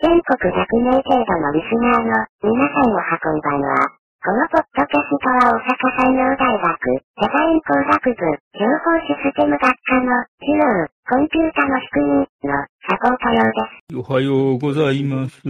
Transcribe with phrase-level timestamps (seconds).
[0.00, 2.14] 全国100名程度のリスナーの
[2.46, 3.98] 皆さんおはこんばんは。
[4.22, 8.14] このポッドキャストは大阪産業大学デザイン工学部
[8.54, 12.54] 情報システム学科の機能コンピュータの仕組みの
[12.88, 13.58] サポート用で
[13.90, 14.08] す。
[14.08, 15.42] おはようございます。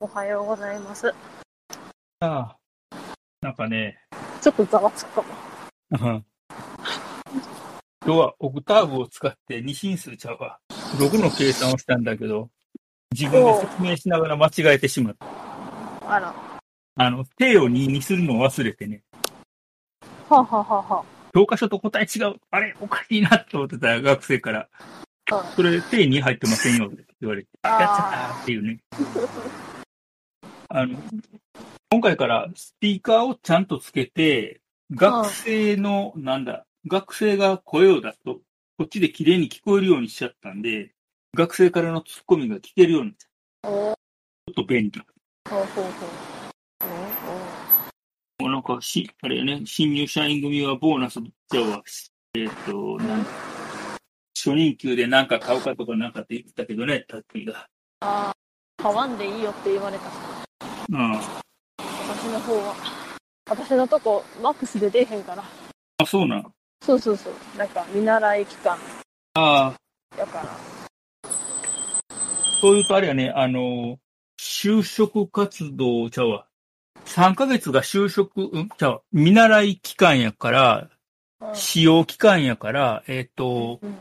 [0.00, 1.14] おはようございます。
[2.18, 2.56] ああ、
[3.42, 3.96] なんかね、
[4.40, 5.28] ちょっとざわつくかも。
[5.92, 6.24] うん
[8.04, 10.58] 今日はオクターブを使って二進数ちゃうわ。
[11.00, 12.50] ログの計算をしたんだけど、
[13.16, 15.24] 自分で説明しながら間違えてしまった。
[16.12, 16.34] あら。
[16.96, 19.04] あの、定を2にするのを忘れてね、
[20.28, 22.34] はあ、はあはあは教科書と答え違う。
[22.50, 24.68] あれおかしいなって思ってた学生から、
[25.30, 28.80] あ、はいそれ定2入ってませんよって言われて、やっちゃったっていうね。
[30.68, 30.98] あの、
[31.90, 34.60] 今回からスピーカーをちゃんとつけて、
[34.90, 38.40] 学生の、なんだ、学生が声を出すと、
[38.76, 40.93] こっちで綺麗に聞こえるようにしちゃったんで、
[41.34, 43.72] 学生からのツッコミが聞けるようになっちゃう。
[43.72, 43.92] ちょ
[44.52, 45.02] っと便利。
[45.48, 45.90] ほうほうほ
[48.46, 48.50] う。
[48.50, 51.82] なんかし、あれやね、新入社員組はボーナスじゃあ、
[52.34, 53.26] えっ、と、なん
[54.34, 57.66] 初任給で何か買うかとかなんかって言ってたけどね、タッキーが。
[58.00, 60.10] ああ、買わんでいいよって言われた。
[60.90, 61.12] うん。
[61.12, 62.74] 私の方は。
[63.48, 65.44] 私のとこ、マックスで出えへんから。
[65.98, 66.52] あ、そうなん。
[66.82, 67.58] そうそうそう。
[67.58, 68.76] なんか、見習い期間
[69.34, 70.73] ああ、やから。
[72.64, 73.98] そういうとあれやね、あの、
[74.40, 76.46] 就職活動ちゃうわ。
[77.04, 78.70] 3ヶ月が就職、うん？
[78.70, 80.88] ちゃうわ見習い期間やから、
[81.42, 83.94] うん使用期間やから、えっ、と、うん。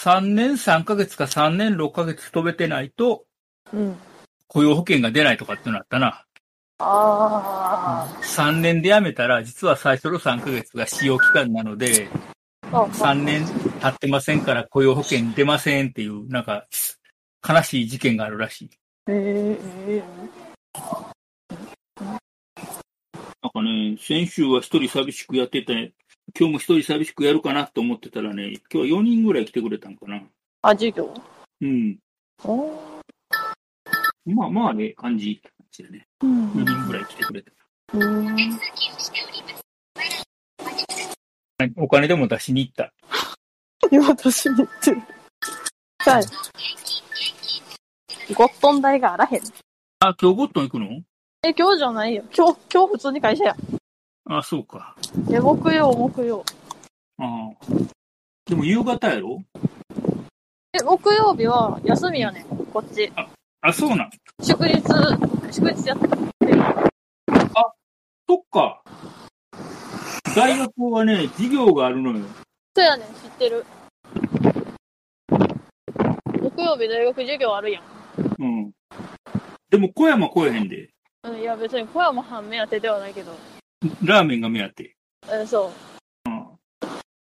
[0.00, 3.24] 3年3ヶ月か3年6ヶ月飛べてないと、
[3.72, 3.96] うん。
[4.46, 6.24] 雇用保険が出ないとかってなったな。
[6.78, 12.08] あ3年で辞めたら、実は最初の3ヶ月が使用期間なので、
[12.70, 12.82] あ。
[12.82, 13.44] あ3年
[13.80, 16.68] 経ってませんから雇用保険出ませんっていう、なんか、
[17.46, 18.70] 悲しい事件があるらしい。
[19.08, 20.02] ええ
[23.42, 25.92] なんかね、先週は一人寂しくやってて、
[26.38, 30.22] 今日も一人寂しくやるかなと思ってたらね、今日は4人ぐらい来てくれたんかな。
[30.62, 31.12] あ、授業？
[31.60, 31.98] うん。
[34.24, 35.42] まあまあね、感じ。
[35.82, 36.06] だね。
[36.22, 36.50] うん。
[36.52, 37.52] 4人ぐらい来てくれた。
[37.92, 38.36] うん。
[41.76, 42.92] お金でも出しに行った。
[43.90, 45.02] 今、私に言ってる。
[46.04, 46.20] さあ、
[48.32, 49.40] ゴットン代があらへん。
[50.00, 50.86] あ、今日ゴットン行くの？
[51.42, 52.22] え、今日じゃないよ。
[52.34, 53.56] 今日、今日普通に会社や。
[54.30, 54.96] あ、そうか。
[55.30, 56.42] え、木曜、木曜。
[57.18, 57.26] ああ。
[58.46, 59.42] でも夕方やろ？
[60.72, 63.12] え、木曜日は休みやねん、こっち。
[63.60, 64.10] あ、そうなん？
[64.42, 64.82] 祝日、
[65.52, 66.14] 祝日やってる。
[68.26, 68.82] そっか。
[70.34, 72.24] 大学はね、授業があるのよ。
[72.74, 73.66] そうやねん、知ってる。
[76.40, 77.82] 木曜日大学授業あるやん。
[78.38, 78.72] うん。
[79.70, 80.90] でも小山来えへんで。
[81.24, 83.32] うん、いや、別に小山藩目当てではないけど。
[84.02, 84.96] ラーメンが目当て。
[85.30, 85.94] え、そう。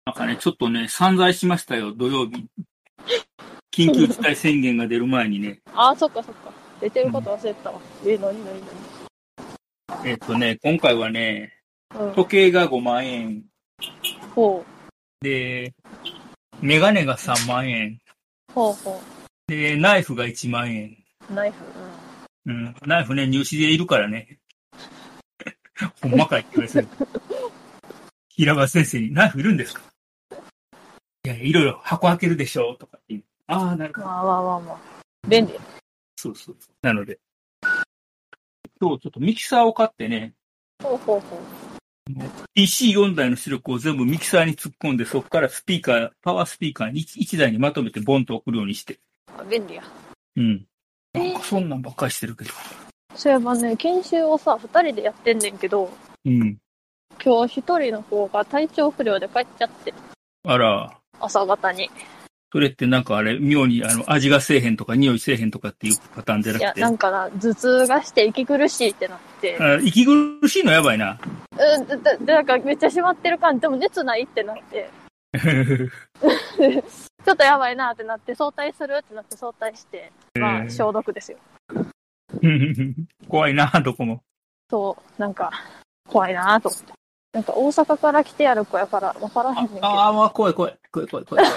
[0.06, 2.46] なんかね、ちょっとね、散財しましたよ、土曜日。
[3.74, 5.62] 緊急事態宣言が出る前にね。
[5.74, 6.52] あ、そっかそっか。
[6.82, 7.80] 出てること忘れてたわ。
[8.06, 8.62] え、なになに
[10.06, 11.54] えっとね、今回はね、
[11.94, 12.16] なにうん。
[12.16, 13.44] 時計が5万円。
[14.36, 14.66] ほ
[15.22, 15.74] で、
[16.62, 17.98] メガネが3万円。
[18.50, 18.54] う。
[18.54, 19.02] ほうほ
[19.56, 20.98] で、ナイフが1万円。
[21.30, 21.34] う。
[21.34, 21.58] ナイフ？
[22.46, 24.40] うん、ナイフね、入試でいるからね。
[26.02, 26.88] ほんまかいって言われてる。
[28.30, 29.82] 平場先生に、ナイフいるんですか？
[31.26, 33.02] いや、いろいろ箱開けるでしょとかっ。
[33.48, 34.08] ああ、なるほど。
[34.08, 34.78] まあまあまあまあ。
[35.28, 35.54] 便利。
[36.18, 36.58] そうそう。
[36.82, 37.20] なので。
[38.82, 40.34] 今日ちょっとミキサーを買ってね、
[40.82, 41.40] ほうほうほう。
[42.58, 49.00] PC4 台の出力を全部ミキサーに突っ込んで、そこからスピーカー、パワースピーカーに 1, 台にまとめてボンと送るようにして。
[49.38, 49.84] あ便利や。
[50.36, 50.66] うん。
[51.14, 52.52] なんかそんなんばっかりしてるけど。
[53.16, 55.92] そういえばね、研修をさ、二人でやってんねんけど、
[56.26, 56.58] うん。
[57.24, 59.94] 今日一人の方が体調不良で帰っちゃって、
[60.46, 61.90] あら、朝方に。
[62.52, 66.82] それってなんかあれ、妙にあの味がせえへんとか匂いせえへんとかっていうパターンじゃいやなく、て。
[66.82, 71.20] なんかな、頭痛がして息苦しいってなって、あ息苦しいのやばいな。
[71.58, 71.88] うん、
[72.26, 74.90] で、なんかめっちゃ閉まってる感じ、でも熱ないってなって、
[77.26, 81.38] ちょっとやばいなってなって、早退するってなって早退して、まあ、消毒ですよ。
[83.30, 84.22] 怖いな、どこも。
[84.70, 85.52] そう、なんか、
[86.10, 86.94] 怖いなと思って。
[87.34, 89.88] なんか大阪から来てやる子やから分からへんねんけど。
[89.88, 90.78] ああ、まあ怖い怖い。
[90.92, 91.46] 怖い怖い怖い。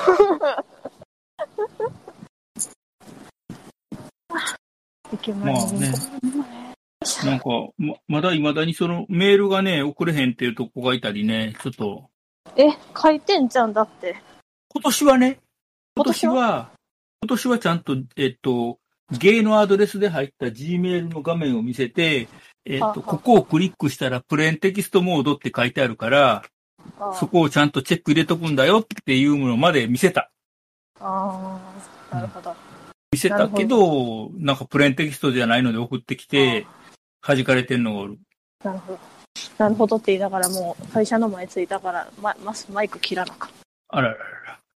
[5.13, 5.93] 行きましょうまあね
[7.25, 7.45] なんか、
[7.79, 12.09] ま、まだ未だにそのメールがね、送れへんっていうとこがいたりね、ちょっと、
[12.57, 14.17] え、書いてんじゃん、だって。
[14.71, 15.39] 今年はね、
[15.97, 16.71] 今年は、
[17.23, 18.79] 今年はちゃんと、えっと、
[19.19, 22.29] ゲイのアドレスで入った Gmail の画面を見せて、
[22.67, 26.45] えっ、と、ここをクリックしたらプレーンテキストモードって書いてあるから、
[27.01, 30.31] あそこをちゃんとチェック入れとくんだよっていうものまで見せた。
[31.01, 32.55] あー、なるほど。
[33.13, 36.67] 見せたけど、なんかプレーンテキストじゃないので送ってきて、
[37.27, 38.19] 弾かれてんのがおる。
[38.63, 38.99] なるほど。
[39.57, 43.51] なるほどって言いながらもう会社の前着いたから、ま、マスマイク切らなあか
[43.89, 44.25] あららら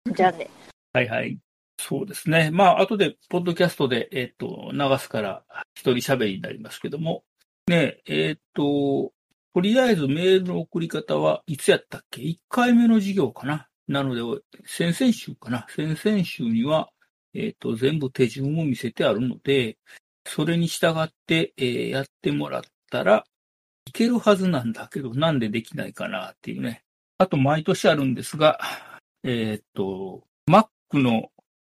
[0.07, 0.13] ら。
[0.13, 0.15] ん。
[0.15, 0.49] じゃあね。
[0.93, 1.39] はいはい。
[1.79, 2.51] そうですね。
[2.51, 5.45] まあ、後で、ポッドキャストで、えっ、と、流すから、
[5.75, 7.25] 一人喋りになりますけども。
[7.69, 9.13] ねえ、えっ、と、
[9.55, 13.69] とりあえずメールの送り方はいつやったっけ ?1 回目の授業かな？
[13.87, 14.23] なので、
[14.67, 15.67] 先々週かな？
[15.69, 16.89] 先々週には、
[17.35, 19.79] えっ、と、全部手順を見せてあるので、
[20.27, 23.25] それに従って、えーやってもらったら
[23.87, 26.83] いけるはずなんだけど、なんでできないかなっていうね。
[27.19, 28.59] あと、毎年あるんですが、
[29.25, 31.31] えーと、Mac の、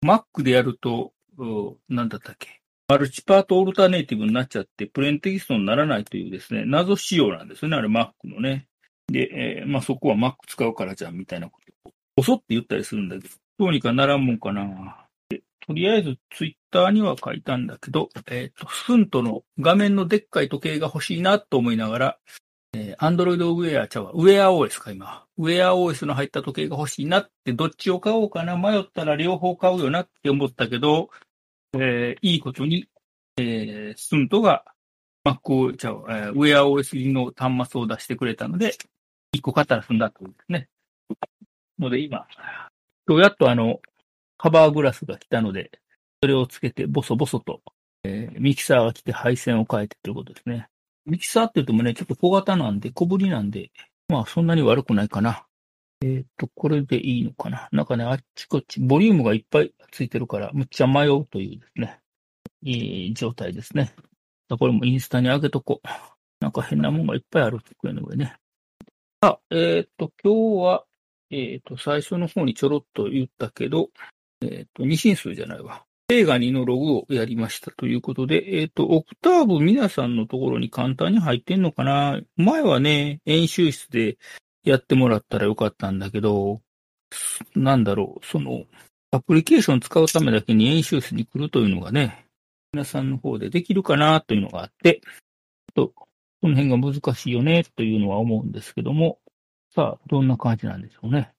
[0.06, 2.62] Mac でやると、うなんだったっけ？
[2.88, 8.68] マルチパートオルタネイティブになっちゃって、プレーンテキストにならないというですね、謎仕様なんですよね、あれ Mac のね。
[9.08, 11.94] で、えーまあそこは Mac 使うからじゃん、みたいなことを。
[12.18, 15.08] 遅って言ったりするんだけど、どうにかならんもんかな。
[15.66, 22.18] とりあえずツイッターには書いたんだけど、えーっと、スントの画面のでっかい時計が欲しいなと思いながら、
[22.74, 24.12] Android ウェアちゃうわ。
[24.14, 25.26] ウェア OS か、今。
[25.38, 28.58] ウェア OS の入った時計が欲しいなって、どっちを買おうかな。
[28.58, 31.10] 迷ったら両方買うよなって思ったけど、
[31.74, 32.88] えーいいことに、
[33.38, 34.64] えースントが
[35.26, 38.74] Mac、ちゃう、えー、ウェア OS 入りの端末を出してくれたので、
[39.34, 40.70] 一個買ったら済んだってことですね。
[41.78, 42.26] ので、今、
[43.08, 43.82] 今日やっとあの、
[44.38, 45.72] カバーグラスが来たので、
[46.22, 47.62] それをつけて、ボソボソと、
[48.04, 50.71] えーミキサーが来て配線を変えてということですね。
[51.06, 53.72] ミキサーって言ってもね、ちょっと小型なんで、小ぶりなんで、
[54.08, 55.46] まあそんなに悪くないかな。
[56.04, 57.70] えっ、と、これでいいのかな。
[57.72, 62.00] なんかね、あっちこっち、ボリュームがいっぱいついてるから、むっちゃ迷うというですね、
[62.64, 63.94] いい状態ですね。
[64.50, 65.88] これもインスタに上げとこう。
[66.42, 68.36] なんか変なもんがいっぱいある机の上ね。
[69.22, 70.86] あ、えっ、と、今日は、
[71.30, 73.90] えっ、と、最初の方にちょろっと言ったけど、
[74.42, 75.86] えっ、と、二進数じゃないわ。
[76.12, 82.20] 映画2のログをやりましたということで、えっ、と、オクターブ皆さんのところに簡単に入ってんのかな？
[82.36, 84.18] 前はね、演習室で
[84.66, 86.60] やってもらったらよかったんだけど、
[87.56, 88.66] なんだろう、その、
[89.12, 92.26] アプリケーション使うためだけに演習室に来るというのがね、
[92.74, 95.00] 皆さんの方でできるかなというのがあって、
[95.76, 95.94] ちょっと、
[96.42, 99.20] この辺が難しいよねというのは思うんですけども、
[99.74, 101.32] さあ、どんな感じなんでしょうね？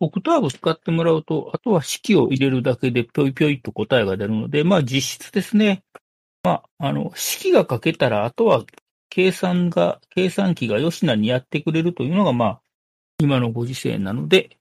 [0.00, 5.82] オクターブ使ってもらうと、あとは式を入れるだけでぴょいぴょいと答えが出るので、まあ実質ですね。
[6.42, 8.64] まあ、あの、式が書けたら、あとは
[9.08, 12.60] 計算が、計算機が吉名にやってくれるというのが、まあ、
[13.18, 14.58] 今のご時世なので、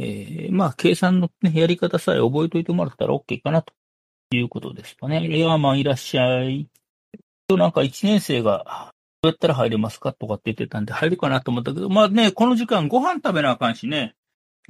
[0.00, 3.74] えーまあ、計算の、ね、やり方さえ覚えておいてもらったら OK かなと
[4.30, 5.28] いうことですかね。
[5.30, 6.68] エアーマンいらっしゃい。
[7.48, 14.14] 今日なんか1年生が、どうやったら入れますかとかって言ってたんで、入るかなと思ったけど、まあね、この時間ご飯食べなあかんしね、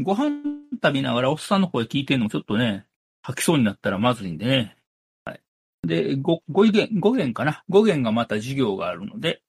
[0.01, 0.43] ご飯
[0.83, 2.87] 食べながらおっさんの声聞いてるのもちょっとね、
[3.23, 4.77] 吐きそうになったらまずいんでね。
[5.25, 5.41] はい。
[5.87, 9.43] で、5, 5元、5元かな ?5 元がまた授業があるので、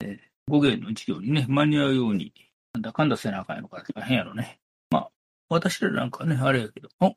[0.00, 2.32] えー、5元の授業にね、間に合うように、
[2.74, 4.58] なんだかんだせなあかんやのから大変やろね。
[4.90, 5.10] まあ、
[5.48, 7.14] 私らなんかね、あれやけど、おなん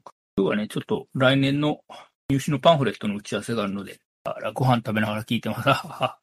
[0.00, 1.80] か今日はね、ちょっと来年の
[2.28, 5.70] 入試のパンフレットの打ち合わせがあるので、あらご飯食べながら聞いてます。
[5.70, 6.18] あ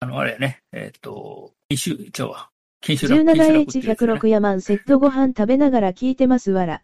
[0.00, 2.51] の、あれやね、えっ、と、研修、ちゃうわ。
[2.82, 6.82] 研修楽研修楽っていうやつね 17H106 ヤマンセットご飯食べながら聞いてますわら。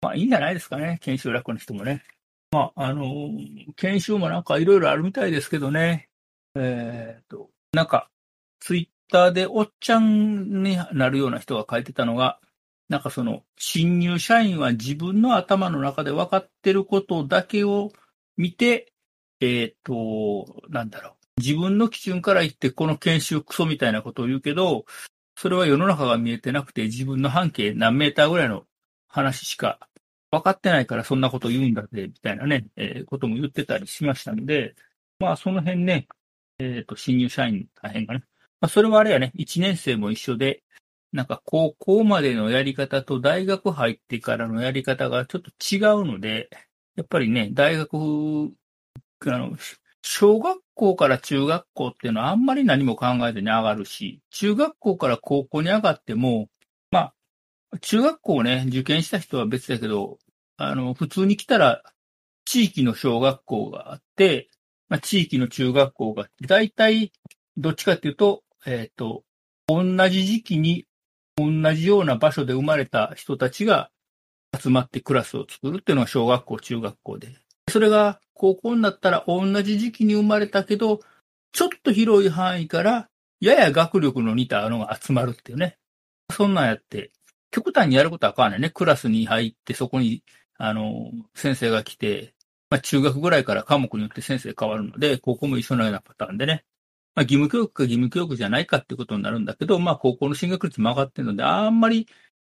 [0.00, 2.02] まあいいんじゃないですかね、研修楽の人もね。
[2.50, 3.30] まあ、あの、
[3.76, 6.08] 研修もなんかいろいろあるみたいですけどね。
[6.54, 8.08] えっ、と、なんか、
[8.60, 12.38] ツイッターでおっちゃんになるような人が書いてたのが、
[12.88, 17.90] なんかその、新入社員は自分の頭の中で分かってることだけを
[18.36, 18.92] 見て、
[19.40, 21.40] えっ、と、なんだろう。
[21.40, 24.84] 自分の基準から言ってこの研修クソみたいなことを言うけど、
[25.36, 28.64] それは世の中が見えてなくて自分の半径何メーターぐらいの
[29.08, 29.78] 話しか
[30.34, 34.74] 分かってないからそんなこと言うんだって、みたいなね、えーことも言ってたりしましたので、
[35.18, 36.08] まあその辺ね、
[36.58, 38.20] えっ、と、新入社員大変かな。
[38.60, 40.62] まあそれはあれやね、1年生も一緒で、
[41.12, 46.50] なんか高校までのやり方と大学入ってからのやり方がちょっと違うので、
[46.96, 48.52] やっぱりね、大学、
[49.26, 49.56] あの、
[50.02, 56.48] 小学校から中学校っていうのはあんまり何も考えずに上がるし、中学校から高校に上がっても、
[56.90, 57.12] ま
[57.70, 60.18] あ、中学校をね、受験した人は別だけど、
[60.56, 61.82] あの、普通に来たら、
[62.44, 64.50] 地域の小学校があって、
[64.88, 67.12] まあ、地域の中学校があって、大体、
[67.56, 69.24] どっちかっていうと、えっ、と、
[69.66, 70.86] 同じ時期に、
[71.36, 73.90] 同じような場所で生まれた人たちが、
[74.56, 77.43] 集まってクラスを作るっていうのが小学校、中学校で。
[77.74, 81.00] それが高校になったら同じ時期に生まれたけど、
[81.50, 83.08] ちょっと広い範囲から
[83.40, 85.76] やや学力の似たのが集まるっていうね。
[86.32, 87.10] そんなんやって、
[87.50, 88.70] 極端にやることはあかんねんね。
[88.70, 90.22] クラスに入ってそこに、
[90.56, 92.36] あの、先生が来て、
[92.70, 96.64] まあ中学ぐらいから科目によって先生変わるので、高校も一緒のようなパターンでね。
[97.16, 102.06] まあ義務教育か義務教育じゃないかってことになるんだけど、まあ高校の進学率も上がってるので、あんまり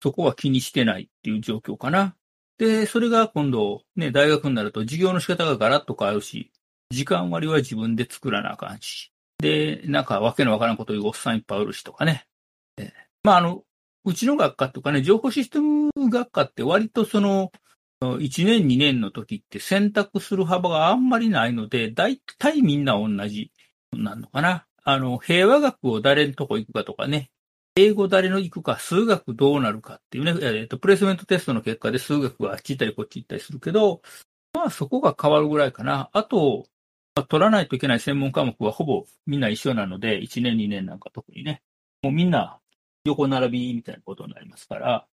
[0.02, 2.16] そこは気にしてないっていう状況かな。
[2.60, 6.52] で、それが今度、ね、大学になると授業の仕方がガラッと変わるし、
[6.92, 9.14] 時間割は自分で作らなあかんし。
[9.40, 12.26] で、なんかわけのわからんこと言うおっさんいっぱいおるしとかね。
[12.78, 12.92] え
[13.24, 13.64] まああの、
[14.04, 17.52] うちの学科とかね、情報システム学科って割とその、
[18.02, 23.52] 1年2年の時って選択する幅があんまりないので、大体みんな同じ
[23.94, 24.66] なのかな。
[24.84, 27.30] あの、平和学を誰のとこ行くかとかね、
[27.76, 34.02] 英語誰の行くか、数学どうなるかっていうね、えっ、と、プレスメントテストの結果で数学があっち行ったりこっち行ったりするけど、
[34.54, 36.10] まあそこが変わるぐらいかな。
[36.14, 36.66] あと、
[37.16, 41.62] まあ、取らないといけない専門科目はほぼみんな一緒なので、1年2年なんか特にね、
[42.02, 42.60] もうみんな
[43.06, 45.06] 横並びみたいなことになりますから、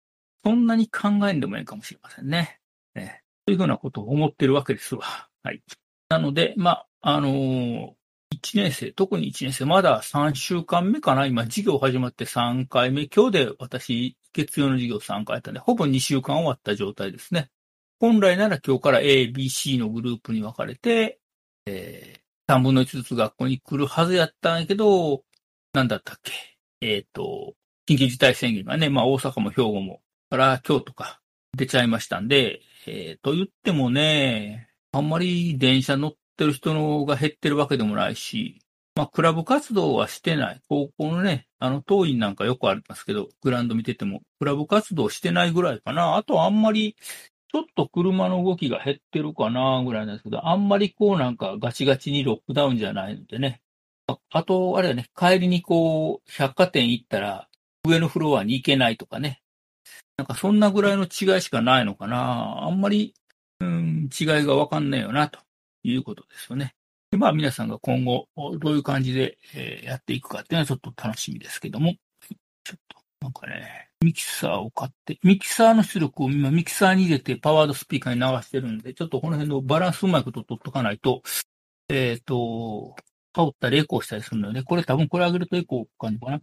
[0.43, 2.59] そんなに考えんでもいいかもしれませんね。
[2.93, 5.03] ねそういうふうなことを思ってるわけですわ。
[5.43, 5.61] はい。
[6.09, 7.93] なので、まあ、あのー、
[8.41, 13.07] 1年生、特に1年生、まだ3週間目かな今、授業始まって3回目。
[13.07, 17.49] 今日で私、月曜の授業3回やったんで、ほぼ2週間終わった状態ですね。
[17.99, 21.19] 本来なら今日から A、B、C のグループに分かれて、
[21.65, 25.23] えー、3分の1ずつ学校に来るはずやったんやけど、
[25.73, 26.31] なんだったっけ。
[26.81, 27.55] えっ、ー、と、
[27.87, 31.21] 緊急事態宣言がね、まあ大阪も兵庫も、から京都か
[31.55, 38.61] 出ちゃいましたんで、えー、と言ってもね、あんまり電車乗ってる人のが減ってるわけでもないし、
[38.95, 40.61] まあクラブ活動はしてない。
[40.69, 46.15] 高校のね、あの当院なんかよくありますけど、グラウンド見てても、クラブ活動してないぐらいかな。
[46.15, 46.95] あとあんまり、
[47.51, 53.61] ちょっと車の動きが減ってるかなぐらいなんですけど、あんまりこうなんかガチガチにロックダウンじゃないのでね。
[54.07, 57.47] ああと、あれだね、帰りにこう、百貨店行ったら、
[57.87, 59.41] 上のフロアに行けないとかね。
[60.17, 62.63] なんかそんなぐらいの違いしかないのかな。
[62.63, 63.13] あんまり、
[63.59, 65.39] うん、違いがわかんないよな、と
[65.85, 66.75] いうことですよね。
[67.11, 71.93] でまあ皆さんが今後どういう感じで、え、やっていくかっていうのはちょっと楽しみですけども。
[72.63, 81.21] ちょっと、なんかね、ミキサーを買って、ミキサーの出力を今ミキサーに入れてパワードスピーカーに流してるんで、ちょっとこの辺のバランスうまいこと取っとかないと、
[81.89, 82.95] えっ、ー、と、
[83.33, 86.41] 羽織ったりエコーしたりするので、これ多分これ上げるとエコーかんのかな？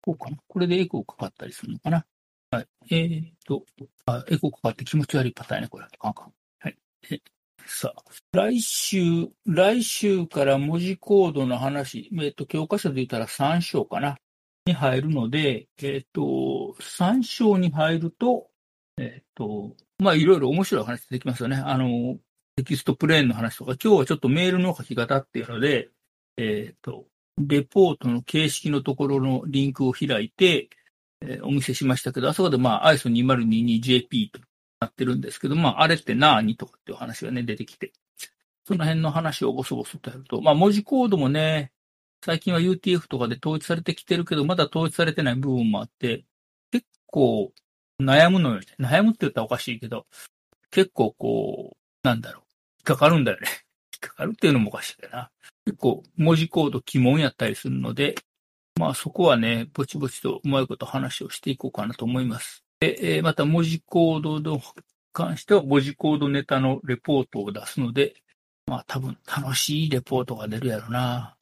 [0.00, 0.36] こうかな？
[0.46, 2.06] これでエコーかかったりするのかな？
[2.52, 2.66] はい。
[2.90, 3.64] えー、っと、
[4.06, 5.86] あ、エコーかかって気持ち悪いパターンね、これ。
[5.86, 6.32] かんかん。
[6.60, 6.76] はい。
[7.10, 7.20] え、
[7.66, 8.02] さあ、
[8.32, 14.18] 来週、来週から文字コードの話、えっと、教科書で言ったら3章かな
[14.66, 18.48] に入るので、えっと、3章に入ると、
[18.98, 21.56] えっと、まあ、いろいろ面白い話できますよね。
[21.56, 22.18] あの、
[22.56, 25.88] テキストプレーンの話とか、今日はちょっとメールの書き方っていうので、
[26.36, 27.06] えっと、
[27.38, 30.68] レポートの形式のところのリンクを開いて、
[31.22, 34.40] えー、お見せしましたけど、あそこでまあ ISO2022JP と
[34.82, 37.92] なってるんですけど、まああれって何とかっていう話がね、出てきて、
[38.66, 41.72] その辺の話をボソボソとやると、まあ文字コードもね、
[42.24, 46.24] 最近は UTF とかで統一されてきてるけど、まだ統一されてない部分もあって、
[46.70, 47.52] 結構
[48.00, 48.66] 悩むのよね。
[48.78, 50.06] 悩むって言ったらおかしいけど、
[50.70, 52.42] 結構こう、なんだろう、
[52.78, 53.48] 引っかかるんだよね。
[53.94, 55.30] 引っかかるっていうのもおかしいかな。
[55.64, 58.16] 結構文字コード鬼門やったりするので、
[58.78, 62.61] まあそこはね、ぼちぼちとうまいこと話をしていこうかなと思います。
[62.82, 64.60] で、え、また文字コードの
[65.12, 68.16] 関しては文字コードネタのレポートを出すので、
[68.66, 71.36] まあ多分楽しいレポートが出るやろな。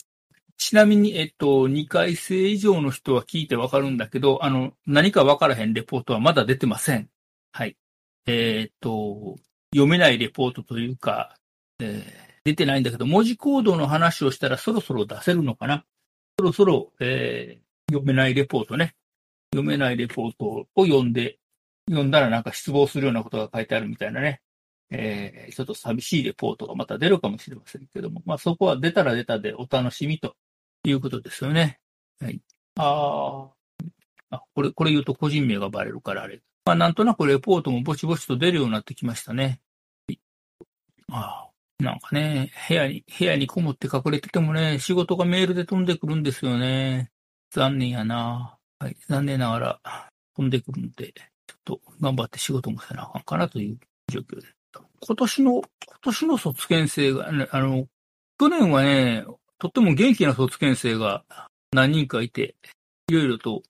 [0.58, 7.08] ちなみに、えっと、2回生以上の人は聞いてわかるんだけど、あの、何かわからへんレポートはまだ出てません。
[7.52, 7.78] はい。
[8.26, 9.38] えー、っと、
[9.74, 11.36] 読めないレポートというか、
[11.78, 15.84] えー出てないんだけど、文字コードの話をしたらそろそろ出せるのかな
[16.38, 18.94] そろそろ、えー、読めないレポートね。
[19.52, 21.38] 読めないレポートを読んで、
[21.88, 24.40] 読んだらなんか失望するようなことが書いてあるみたいなね。
[24.90, 30.34] えー、ちょっと寂しいレポートがまた出るかもしれませんけども、まあそこは出たら出たでお楽しみと
[30.84, 31.78] いうことですよね。
[32.20, 32.40] はい。
[32.76, 33.50] あ
[34.30, 36.40] あ、これ、これ言うと個人名がバレるからあれ。
[36.64, 39.60] まあなんとなくレポートもぼちぼちと出るようになってきましたね。
[40.08, 40.20] はい、
[41.10, 41.50] ああ。
[41.82, 47.10] なんかね、部屋に、部屋にこもって隠れててもね、仕事がメールで飛んでくるんですよね。
[47.50, 48.59] 残念やな。
[48.82, 49.80] はい、残念ながら
[50.34, 51.12] 飛んでくるんで、
[51.46, 54.54] ちょっと頑張って仕事もせなあかんかなという状況です。
[55.02, 55.62] 今年の、今
[56.00, 57.86] 年の卒検生がね、あの、
[58.38, 59.26] 去年はね、
[59.58, 61.24] とっても元気な卒検生が
[61.72, 62.56] 何人かいて、
[63.08, 63.62] いろいろと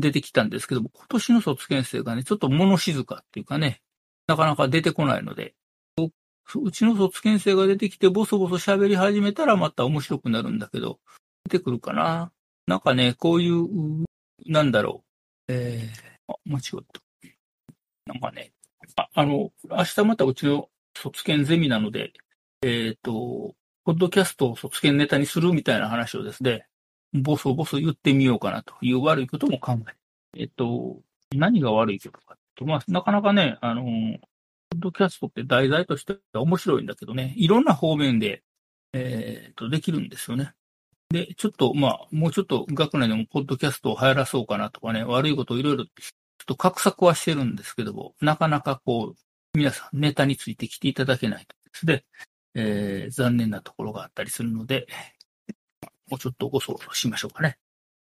[0.00, 3.82] 出てきたんですけども、今年の卒検生がね、ちょっと物静かっていうかね、
[4.26, 5.54] なかなか出てこないので、
[5.96, 10.98] うちの卒検生が出てきてボソボソ喋り始めたらまた面白くなるんだけど、
[11.44, 12.32] 出てくるかな。
[12.66, 14.04] なんかね、こういう、
[14.48, 15.04] なんだろ
[15.48, 15.52] う。
[15.52, 17.00] えー、あ、間違った。
[18.06, 18.52] なんかね、
[18.96, 22.12] ああの、明日またうちの卒検ゼミなので、
[22.62, 26.66] えっ、ー、と、ポッドキャストを卒検ネタにするみたいな話をですね、
[27.12, 30.40] ボソボソ言ってみようかなという悪いことも考え。
[30.40, 31.00] えっ、ー、と、
[31.34, 33.84] 何が悪いことかと、まあ、なかなかね、あの、
[34.70, 38.42] ポッドキャストって題材としては面白いんだけどね、いろんな方面で、
[38.92, 40.52] えっ、ー、と、できるんですよね。
[41.10, 45.92] で、ちょっと、まあ、もうちょっと学内でもポッドキャストを流行らそうかなとかね、悪いことをいろいろ、ちょっ
[46.46, 49.18] と画策はしてるんですけども、なかなかこう、
[49.54, 52.04] 皆さんネタについてきていただけないとですね、
[52.54, 54.86] えー、残念なところがあったりするので、
[56.10, 57.58] もうちょっとご相談しましょうかね。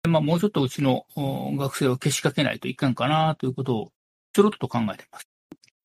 [0.07, 3.91] まあ、もうちょっとうちの学生をけしかけないといかんかなということを、
[4.33, 5.27] ちょろっと考えてます。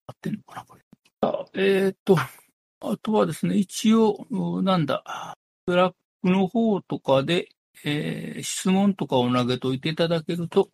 [0.06, 0.82] 合ってんのかな、これ。
[1.20, 2.16] あえー、と、
[2.80, 4.26] あとはですね、一応、
[4.62, 5.94] なんだ、ブラッ
[6.24, 7.48] の方とかで、
[7.84, 10.68] えー、質問とかを投げといていただけると、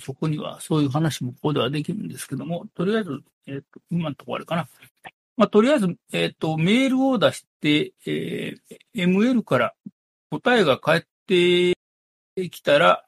[0.00, 4.68] そこにはそういう話もここではできるんですけども、とりあえず、えー、と今のところあれかな。
[5.36, 9.74] まあ、とりあえず、えっ、ー、と、メールを出して、えー、ML から
[10.30, 11.74] 答えが返って
[12.50, 13.04] きたら、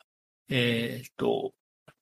[0.49, 1.53] えっ、ー、と、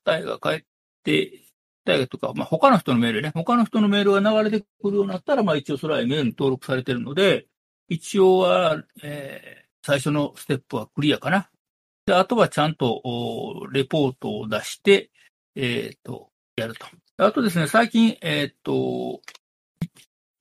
[0.04, 0.62] 答えが返っ
[1.02, 1.49] て
[1.88, 7.47] 答えとか、まあ、他の人のメールね、他の人のメールが流れてくるようになったら、まあ、一応それは ML に登録されてるので、
[7.88, 11.49] 一応は、えー、最初のステップはクリアかな。
[12.04, 13.00] で、あとはちゃんと、
[13.73, 15.11] レポートを出して、
[15.57, 16.85] えっ、ー、と、やると。
[17.16, 19.23] あとですね、最近、えっ、ー、と、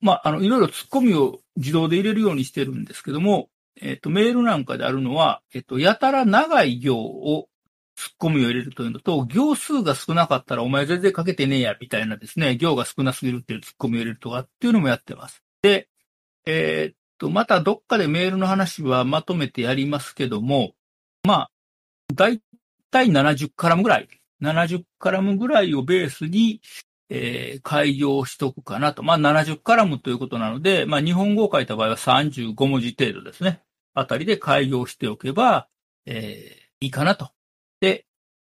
[0.02, 3.48] まあ、あの、いろいろ突っ込みを自動で入れるようにしてるんですけども、
[3.80, 7.48] えっ、ー、と、メールなんかであるのは、えっ、と、やたら長い行を
[7.96, 15.42] 突っ込みを入れるというのと、行数が少なかったらお前全然書けてねえや、みたいなですね、行が少なすぎるっていう突っ込みを入れるとかっていうのもやってます。
[15.62, 15.88] で、
[16.44, 20.72] えと、またどっかでメールの話はまとめてやりますけども、
[21.24, 21.50] まあ、
[22.14, 22.40] だい
[22.90, 24.08] たい70カラムぐらい、
[24.42, 26.60] 70カラムぐらいをベースに、
[27.10, 29.02] えー、開業しとくかなと。
[29.02, 33.62] まあ、70カラムということなので、まあ、日本語を書いた場合は35文字程度ですね。
[33.94, 35.68] あたりで開業しておけば、
[36.06, 37.30] えー、いいかなと。
[37.80, 38.06] で、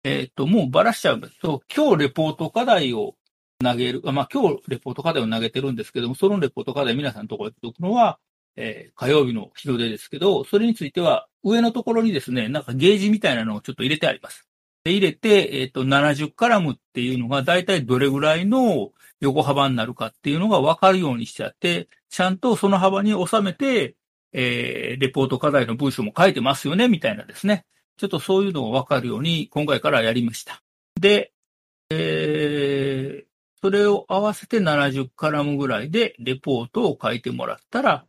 [0.03, 3.15] えっ、ー、と、もうばらしちゃうんですと、今日レポート課題を
[3.63, 8.19] 投げる、まあ、今日レポート課題を投げてるんですけども、そのレポート課題皆さんのところに届くのは、
[8.55, 14.47] えー、火曜日の人手ですけど、それについては上のところにですね、なんかゲージみたいなのをちょっと入れてあります。
[14.83, 23.95] で、入れて、えっ、ー、と、70カラムっていうのが大体どれぐらいの横幅になるかっていうのが分かるようにしちゃって、ちゃんとその幅に収めて、
[24.33, 27.65] えー、レポート課題の文章も書いてますよね、みたいなですね。
[27.97, 30.61] ちょっとそういうのが分かるように今回からやりました。
[30.99, 31.31] で、
[31.89, 33.25] えー、
[33.61, 38.05] それを合わせて70カラムぐらいでレポートを書いてもらったら、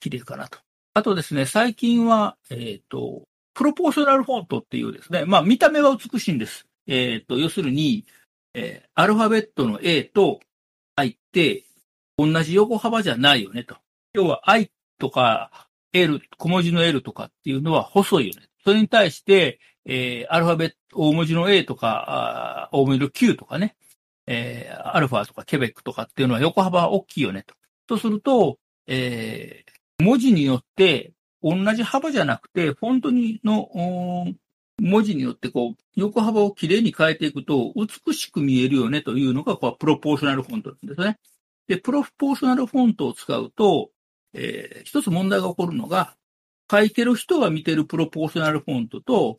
[0.00, 0.58] 綺麗かなと。
[0.94, 3.22] あとですね、最近は、えっ、ー、と、
[3.54, 6.66] プロポーショナルフォントっていうですね、まあ見た目は美しいんです。
[6.86, 8.04] えっ、ー、と、要するに、
[8.54, 10.40] えー、アルファベットの A と
[10.96, 11.64] I って
[12.18, 13.76] 同じ横幅じゃないよねと。
[14.12, 18.48] 要は I とか L、小文字の L とかっていうのは細いよね。
[18.64, 23.76] それに対して、えー、アルファベット、大文字の A とか、大文字の Q とかね、
[24.26, 27.54] えー、アルファとかケベックとかっていうのは横幅は大きいよねと。
[27.86, 33.70] とすると、えー、文字によって同じ幅じゃなくて、フォントにの
[34.80, 41.18] 文字によってこう、横幅をきれいに変えていくと、美しく見えるよねというのが、こう、プロポーショナルフォントなんですね。
[41.68, 43.90] で、プロポーショナルフォントを使うと、
[44.32, 46.16] えー、一つ問題が起こるのが、
[46.70, 49.38] 書いてる人が見てるプロポーショナルフォントと、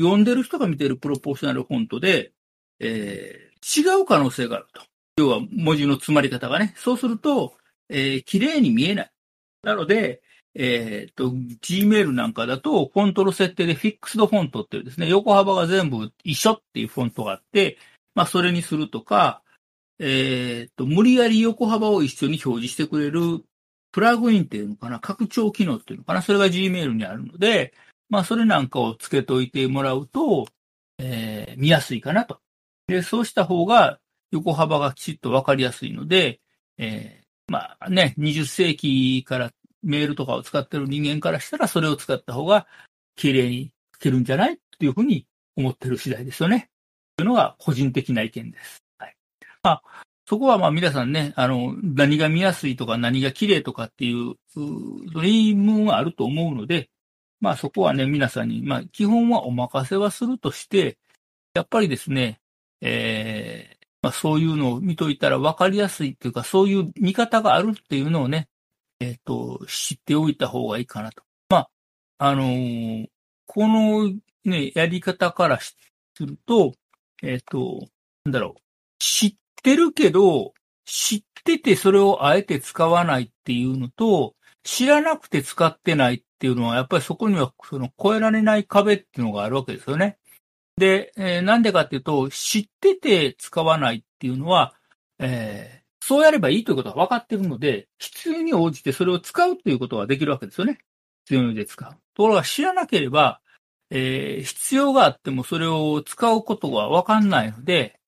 [0.00, 2.32] 読んでる人が見てるプロポーショナルフォントで、
[2.80, 4.82] えー、違う可能性があると。
[5.16, 6.74] 要は文字の詰まり方がね。
[6.76, 7.54] そうすると、
[7.88, 9.10] えー、綺麗に見えない。
[9.64, 10.22] なので、
[10.54, 17.78] えっ、と、Gmail なんかだと、フォントの設定でフィックスドフォントっていうですね、横幅が全部一緒っていうフォントがあって、
[18.14, 19.42] まあ、それにするとか、
[19.98, 23.44] えっ、と、無理やり横幅を一緒に表示してくれる
[23.90, 27.74] プラグインっていうのかな、拡張機能っていうのかな、それが Gmail にあるので、
[28.08, 30.46] まあ、それなんかを付けといてもらうと、
[30.98, 32.40] えー、見やすいかなと。
[32.86, 33.98] で、そうした方が
[34.30, 36.40] 横幅がきちっとわかりやすいので、
[36.78, 39.52] えー、まあね、20世紀から
[39.82, 42.66] メールとかを使ってる人間からしたら、それを使った方が
[43.16, 45.26] 綺麗に書けるんじゃないっていうふうに
[45.56, 46.70] 思ってる次第ですよね。
[47.16, 48.82] というのが個人的な意見です。
[48.98, 49.16] はい。
[49.62, 49.82] まあ、
[50.26, 54.34] そこはまあ皆さんね、あの、何が見やすいとか何が綺麗とかっていう、
[55.12, 56.88] ドリームはあると思うので、
[57.40, 60.98] まあそこはね、皆さんに、まあ基本はお任せはするとして、
[61.54, 62.40] やっぱりですね、
[62.80, 63.73] え
[64.04, 68.48] まあ、そういうのを見といたら分かりやすいっていうか、そういう見方があるっていうのをね、
[69.00, 71.22] えっ、と、知っておいた方がいいかなと。
[71.48, 71.70] まあ、
[72.18, 73.06] あのー
[73.46, 74.12] この
[74.44, 75.74] ね、やり方からす
[76.20, 76.74] ると、
[77.22, 77.88] えっ、と、
[78.24, 78.60] なんだろう。
[78.98, 80.52] 知ってるけど、
[80.84, 90.18] 知っててそれをあえて使わないっていうのと、知らなくて使ってないっていうのは、やっぱりそこにはその超えられない壁っていうのがあるわけですよね。
[90.76, 94.74] で、えーなんでかっていうと、知ってて使わないっていうのは、
[95.18, 100.80] えーそうやればいいということが分かってるので、必要に応じてそれを使うということができるわけですよね。
[101.24, 101.90] 必要に応じて使う。
[102.14, 103.40] ところが知らなければ、
[103.90, 107.98] えー必要があってもそれを使うことが分かんないので、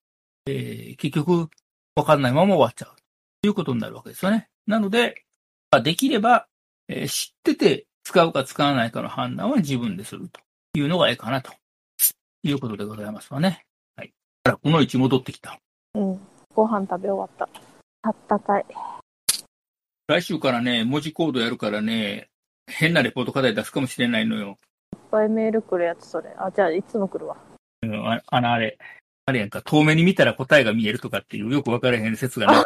[0.46, 1.48] えー結局
[1.94, 2.96] 分かんないまま終わっちゃう。
[3.40, 4.50] ということになるわけですよね。
[4.66, 5.24] なので、
[5.82, 6.48] できれば、
[6.88, 10.40] えー知ってて使うか使わないかの判断は自分ですると
[10.78, 11.50] いうのがいいかなと
[12.48, 13.64] いうことでございますわね。
[13.96, 14.12] はい。
[14.44, 15.58] あらこの位置戻ってきた。
[15.94, 16.20] うん。
[16.54, 17.48] ご飯食べ終わった。
[18.02, 18.64] あったかい。
[20.08, 22.28] 来週からね、文字コードやるからね、
[22.66, 24.58] 変なレポート課題出すかもしれないのよ。
[24.92, 26.30] いっぱいメール来るやつ、それ。
[26.38, 27.36] あ、じゃあ、いつも来るわ。
[27.82, 28.78] うんああの、あれ、
[29.26, 32.62] あれやんか、遠目に見たら答えが見えるとかっていうよくわからへん説がね、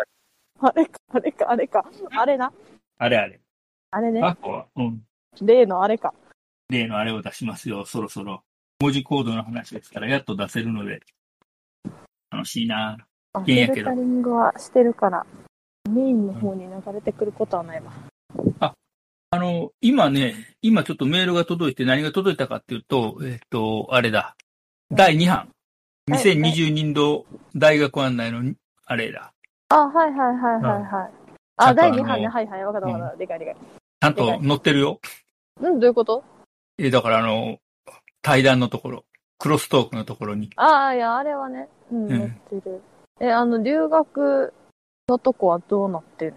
[0.61, 1.85] あれか、あれか、あれか。
[2.11, 2.53] あれな。
[2.99, 3.41] あれあれ。
[3.91, 4.23] あれね。
[4.23, 5.03] あこは、うん。
[5.41, 6.13] 例のあれか。
[6.69, 8.43] 例のあれを出しますよ、そろそろ。
[8.81, 11.01] 文字コードの話ですから、やっと出せるので。
[12.31, 12.97] 楽しいな
[13.33, 15.27] あ、いやけどフィルタリングはしてるから、
[15.91, 17.93] メインの方に流れてくることはないわ。
[19.33, 24.35] あの、今ね、今ちょっとメールが届いて何が届いたかっていうと、えっ、と、あれだ。
[24.91, 25.37] 第2版。
[25.37, 25.49] はい
[26.11, 28.43] 2020年度大学案内の、
[28.87, 29.33] あれだ。
[29.69, 31.13] あ、はいはいはいはいはい。
[31.57, 32.29] あ、第ちゃんとあの2版ね。
[32.29, 32.65] はいはい。
[32.65, 33.17] わかったわかった。
[33.17, 33.55] でかいでかい。
[33.55, 35.01] ちゃんと載ってるよ。
[35.61, 36.25] うん、どういうこと？
[36.79, 37.59] え、だからあの、
[38.23, 39.05] 対談のところ、
[39.39, 40.51] クロストークのところに。
[40.57, 41.69] ああ、いや、あれはね。
[41.91, 42.83] うん、うん載ってる。
[43.21, 44.53] え、あの、留学
[45.09, 46.35] のとこはどうなってる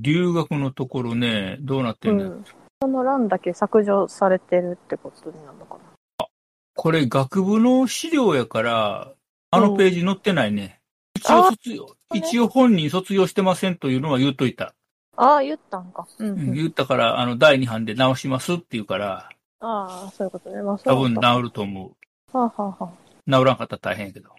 [0.00, 2.44] 留学のところね、どうなってんだ、うん。
[2.82, 5.78] その欄だけ削除されてるってことになるのか
[6.18, 6.26] な？
[6.74, 9.12] これ学部の資料やから、
[9.52, 10.80] あのページ載ってないね。
[11.16, 14.74] 一応卒業、一応本人卒業してませんというのは言っといた。
[15.16, 16.08] ああ、言ったんか。
[16.18, 16.52] うん、うん。
[16.52, 19.28] 言ったから、あの、第2版で直しますって言うから、
[19.66, 20.62] ああ、そういうことね。
[20.62, 22.36] まあ、多分治ると思う。
[22.36, 24.30] はあ、はあはあ、治らんかったら大変やけど。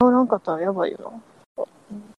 [0.00, 1.20] 乗らんかったらやばいよ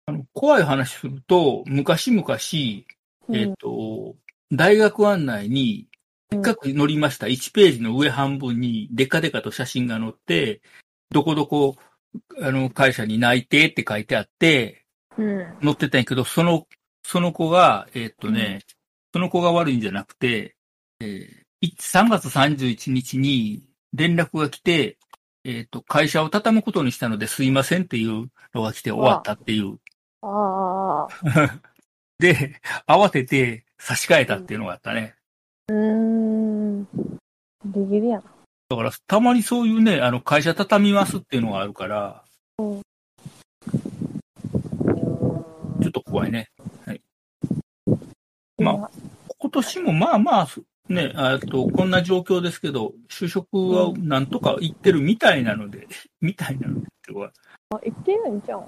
[0.07, 3.39] あの怖い話すると、昔々、な。
[3.39, 4.15] えっ、と、
[4.53, 5.89] 大学案内に、
[6.31, 10.61] せっかく載りました1ページの上半分にデカデカと写真が載って、
[11.11, 11.77] どこどこ、
[12.43, 14.85] あの、会社に内定って書いてあって、
[15.17, 15.47] うん。
[15.63, 16.67] 載ってたんやけど、その、
[17.03, 18.61] その子が、えっ、とね、
[19.15, 20.55] その子が悪いんじゃなくて、
[21.01, 24.99] えーい3月31日に連絡が来て、
[25.45, 29.79] えっ、と、会社を畳むことにしたのですいませんっていうのが来て終わったっていう。
[30.23, 31.61] ああ、
[32.19, 35.15] で、慌てて差し替えたっていうのがあったね。
[35.69, 36.85] うーん。
[37.65, 38.25] ギリギリやな。
[38.69, 42.25] だから、たまにそういうね、あの、会社畳みますっていうのがあるから、
[42.59, 46.51] ちょっと怖いね。
[48.59, 48.91] まあ
[49.39, 50.49] 今年もまあまあ、
[50.89, 55.87] ね、あと、こんな状況ですけど、就職はなんとか行ってるみたいなので、
[56.21, 57.33] みたいなのでっていうか、
[57.71, 58.65] あ、言ってるんじゃん。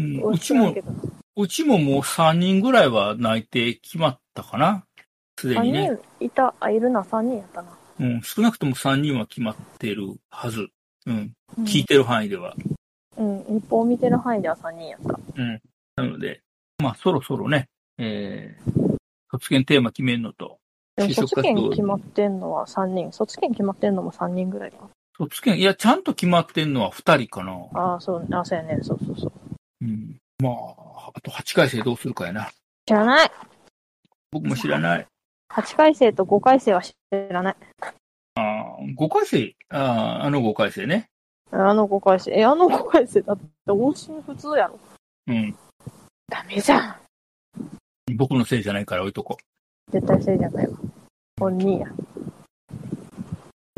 [0.00, 0.72] うんううちも
[1.36, 4.84] うちももう3人ぐらいは内定決まったかな。
[5.38, 5.90] すで3にね。
[6.18, 7.78] 人いた、あ、いるな、3人やったな。
[8.00, 10.68] うん、少なくとも3人は決まってるはず。
[11.06, 12.54] うん、うん聞いてる範囲では。
[13.16, 15.18] うん、一報見てる範囲では3人やった。
[15.34, 15.60] うん。
[15.96, 16.40] なので、
[16.78, 17.68] まあ、そろそろね、
[17.98, 18.96] えー、
[19.32, 20.57] 卒検テーマ決めるのと、
[20.98, 23.12] でも卒検決まってんのは3人。
[23.12, 24.88] 卒検決まってんのも3人ぐらいか。
[25.16, 27.52] 卒検、いや、ちゃんと決まってんのは2人かな。
[27.80, 28.78] ああ、そう、あ、そうやね。
[28.82, 29.32] そうそうそう。
[29.82, 30.16] うん。
[30.40, 32.50] まあ、あと8回生どうするかやな。
[32.86, 33.30] 知らない。
[34.30, 35.06] 僕も知らない。
[35.50, 37.56] 8回生と5回生は知らない。
[38.34, 41.08] あー5回生、あーあの5回生ね。
[41.50, 42.32] あの5回生。
[42.32, 44.78] え、あの5回生だって音信不通やろ。
[45.28, 45.56] うん。
[46.28, 46.96] ダメじゃん。
[48.16, 49.90] 僕のせいじゃないから置いとこう。
[49.90, 50.78] 絶対せいじゃないわ。
[51.38, 51.86] 本人や。
[51.86, 51.96] 今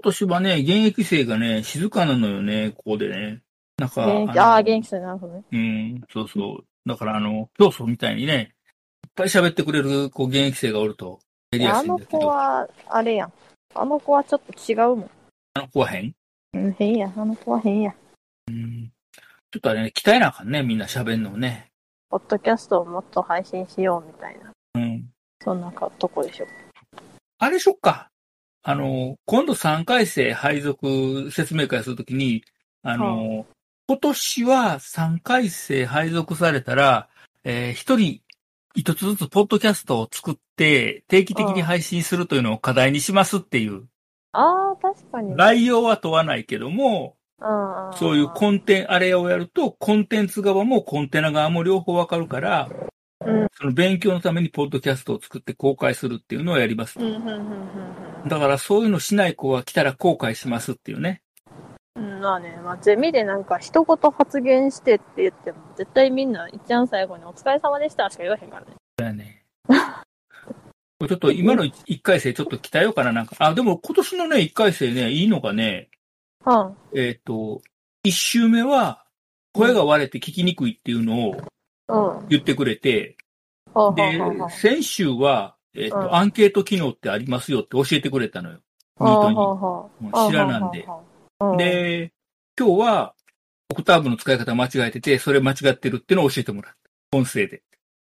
[0.02, 3.42] 年はね、現役生がね、静かなのよね、ここでね。
[3.76, 5.44] なんか、現役、のああ、現役生なるほどね。
[5.52, 6.64] うん、そうそう。
[6.88, 8.54] だから、あの、教祖みたいにね、
[9.04, 11.18] いっぱい喋ってくれる、こう、現役生がおると、
[11.52, 12.18] あのすいんだけど。
[12.18, 13.32] 子は、あれやん。
[13.74, 15.10] あの子はちょっと違うもん。
[15.54, 16.14] あの子は変？
[16.54, 17.12] うん、変や。
[17.16, 17.94] あの子は変や。
[18.48, 18.90] うん。
[19.50, 21.70] ちょっとあれね、鍛えなあかんね、みんな喋んのをね。
[22.08, 24.50] ポッドキャストをもっと配信しようみたいな。
[24.74, 25.08] うん。
[25.42, 26.46] そんなかとこでしょ。
[27.42, 28.10] あれしよっか。
[28.62, 32.44] あの、今度3回生配属説明会するときに、
[32.82, 33.46] あの、
[33.88, 37.08] 今年は3回生配属されたら、
[37.42, 38.20] えー一人
[38.74, 43.84] 一つずつポッドキャストを作って定期的に配信するというのを課題にしますっていう。
[44.32, 45.34] ああ、確かにね。
[45.34, 47.16] 内容は問わないけども、
[47.94, 52.68] そういうコンテン、あれをやると、コンテンツ側もコンテナ側も両方わかるから、
[53.26, 56.98] うんその勉強のためにポッドキャストを作って公開するっていうのをやります。
[58.26, 61.20] だからそういうのしない子は来たら後悔しますっていうね。
[61.96, 62.04] うん。
[62.04, 68.66] うん、まあね、まあゼミでなんか一言発言してって言っても、絶対みんな一番最後にお疲れ様でしたしか言わへんからね。
[68.98, 69.44] そうやね。
[71.08, 73.34] ちょっと今の1回生ちょっと期待ようかな、なんか。
[73.38, 75.88] あ、でも今年のね、1回生ね、いいのがね、
[76.46, 76.76] うん。
[76.94, 77.60] えっ、と、
[78.06, 79.04] 1週目は、
[79.52, 81.40] 声が割れて聞きにくいっていうのをうん。
[82.28, 83.16] 言ってくれて、
[83.94, 88.58] で先週は、えっ、と、うんアンケート機能ってありますよって教えてくれたのよ。
[88.98, 90.30] ミートに。
[90.30, 90.86] 知らなんで。
[91.56, 92.12] で、
[92.58, 93.14] 今日は、
[93.70, 97.16] オクターブの使い方間違えてて、それ間違ってるっていうのを教えてもらった。
[97.16, 97.62] 音声で。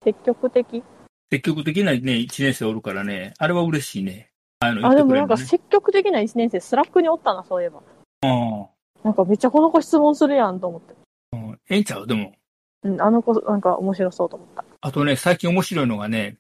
[0.05, 0.83] 積極的？
[1.31, 4.31] 積極的なね、1年生おるからね、あれは嬉しいね。
[4.61, 7.83] あの、あ、でもなんか積極的な一年生、スラックにおったな、そういえば。
[8.23, 8.67] うん
[9.03, 10.95] なんかめっちゃこの子質問するやんと思って。
[11.33, 11.61] うん。
[11.71, 12.07] ええんちゃう？
[12.07, 12.33] でも。
[12.93, 14.65] うん、あの子、なんか面白そうと思った。
[14.81, 16.39] あとね、最近面白いのがね、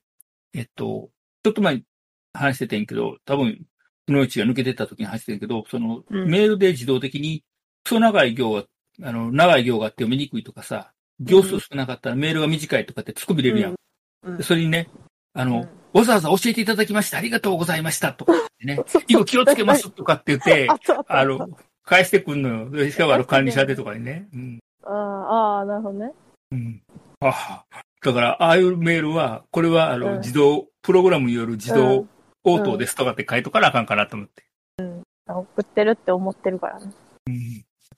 [0.54, 1.10] えっと、
[1.42, 1.84] ちょっと前に
[2.32, 3.60] 話しててんけど、多分、
[4.06, 7.44] そのうちが抜けてった時に話してんけど、その、うんメールで自動的に、
[7.84, 8.64] クソ長い行が、
[9.02, 13.70] あの、長い行があって読みにくいとかさ、行数少なかったらメールが短いとかって突っ込み入れるやん。
[13.70, 14.88] うんでそれにね、
[15.34, 18.78] あの、うんわざわざ教えていただきましてありがとうございましたとかってね、
[19.08, 20.68] 以後気をつけますとかって言って
[21.08, 21.48] あ、の、
[21.84, 22.70] 返してくんのよ。
[22.70, 24.28] でしかもあの管理者でとかにね。
[24.34, 24.58] うん。
[24.84, 26.12] あーあー、なるほどね。
[26.52, 26.82] うん。
[27.20, 27.64] ああ。
[28.02, 32.08] だから、ああいうメールは、これは、あの、うん自動、プログラムによる自う動ん
[32.44, 34.44] 応答ですとかって書いとかなあかんかなと思って。
[35.26, 36.92] 送ってるって思ってるからね。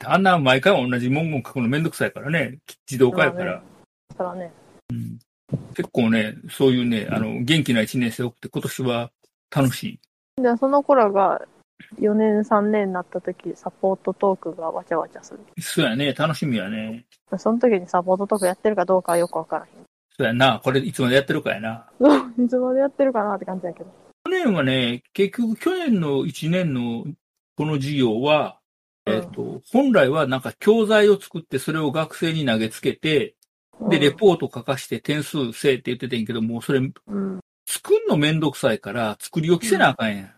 [0.04, 2.58] あんな毎回同じ文言書くのめんどくさいからね。
[2.90, 3.62] 自動化やから。
[4.08, 4.52] だからね。
[4.90, 5.18] うん
[5.74, 9.10] 結構ね、そういうね、あの、元気な一年生多くて、今年は
[9.50, 9.98] 楽し
[10.36, 10.42] い。
[10.42, 11.40] で、その頃が
[12.00, 15.40] 4年、3年になった時、サポートトークがわちゃわちゃする。
[15.60, 17.06] そうやね、楽しみやね。
[17.36, 19.70] その時にサポートトークやってるかどうかはよくわからへん。
[20.16, 21.86] そうやな、これいつまでやってるかやな。
[22.38, 23.90] いつまでやってるかなって感じだけど。
[24.24, 27.04] 去年はね、結局去年の1年の
[27.56, 28.58] この授業は、
[29.06, 33.36] うんえっ、と、本来はなんか教材を作ってそれを学生に投げつけて、
[33.88, 36.82] で、レポート書かして点数せえって言っててんけど、もうそれう
[37.18, 37.40] ん。
[37.66, 40.30] 作んのめんどくさいから作り置きせなあかんやん。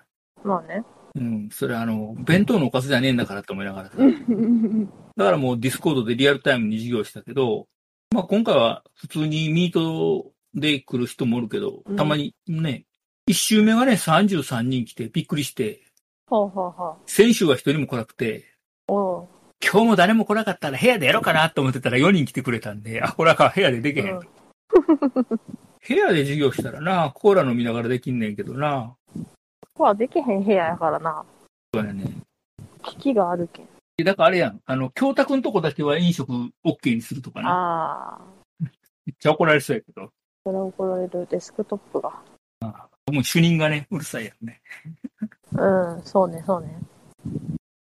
[0.44, 0.84] まあね。
[1.14, 3.94] うん、それあの、弁当のおかずじゃねえんだからって思いながらさ。
[3.98, 4.86] うん。
[5.16, 7.66] だからもうディスコードでリアルタイムに授業したけど、
[8.12, 12.84] まあ今回は普通にミートで来る人もおるけどう、んたまにね、
[13.26, 15.82] 一週目はね、33人来てびっくりして、
[16.26, 18.44] ほうほうほ先週は一人も来なくて。
[19.62, 24.16] 今日も誰も来なかったら部屋でやろうかなと思ってたら4人来てくれたんで、あ、これはか部屋でできへん。
[24.16, 24.20] うん
[25.86, 28.94] 部屋で授業したらな、コーラ飲みながらできんねんけどな。
[29.74, 31.24] ここはできへん部屋やからな。
[31.74, 32.04] そうやね。
[32.82, 33.68] 機器があるけん。
[34.04, 36.32] だからあれやん、あの、京太くんとこだけは飲食
[36.64, 37.50] OK にするとかな。
[37.50, 38.20] ああ。
[39.06, 40.10] めっちゃ怒られそうやけど。
[40.44, 42.12] それ怒られるデスクトップが。
[43.12, 44.60] もう主任がね、うるさいやんね。
[45.52, 46.78] うん、そうね、そうね。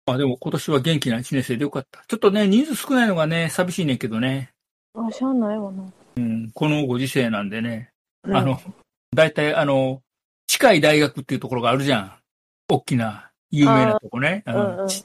[0.07, 2.05] まあでも今年は元気な1年生でよかった。
[2.07, 4.51] ちょっとね、人数少ないのがね、寂しいねんけどね。
[4.95, 5.85] あ、しゃあないわな。
[6.17, 7.91] うん、このご時世なんでね。
[8.25, 8.61] うんあの、
[9.15, 10.03] 大体あの、
[10.47, 12.13] 近い大学っていうところがあるじゃん。
[12.69, 14.45] 大きな、有名なとこね。